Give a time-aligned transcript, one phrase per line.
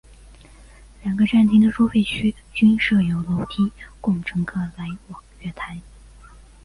[1.03, 5.79] 两个站厅的收费区均设有楼梯供乘客来往月台。